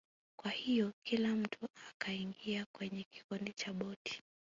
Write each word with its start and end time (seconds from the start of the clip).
Kwa 0.39 0.51
hiyo 0.51 0.93
kila 1.07 1.27
mtu 1.35 1.67
akaingia 1.91 2.65
kwenye 2.77 3.03
kikundi 3.03 3.53
cha 3.53 3.73
boti 3.73 4.23